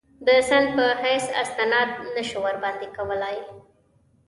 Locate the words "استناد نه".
1.41-2.23